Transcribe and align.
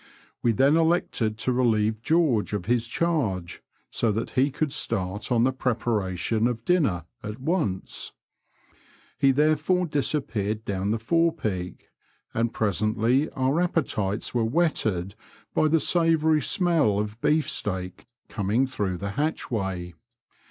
We 0.41 0.51
then 0.51 0.77
elected 0.77 1.37
to 1.37 1.51
relieve 1.53 2.01
George 2.01 2.53
of 2.53 2.65
his 2.65 2.87
charge, 2.87 3.61
so 3.91 4.11
that 4.11 4.31
he 4.31 4.49
could 4.49 4.71
start 4.71 5.31
on 5.31 5.43
the 5.43 5.51
preparation 5.51 6.47
of 6.47 6.65
dinner 6.65 7.05
at 7.21 7.39
once. 7.39 8.11
He 9.19 9.29
there 9.31 9.55
fore 9.55 9.85
disappeared 9.85 10.65
down 10.65 10.89
the 10.89 10.97
forepeak, 10.97 11.87
and 12.33 12.51
presently 12.51 13.29
our 13.33 13.61
appetites 13.61 14.33
were 14.33 14.43
whetted 14.43 15.13
by 15.53 15.67
the 15.67 15.79
savoury 15.79 16.41
smell 16.41 16.97
of 16.97 17.21
beefsteak 17.21 18.07
coming 18.27 18.65
through 18.65 18.97
the 18.97 19.11
hatchway. 19.11 19.93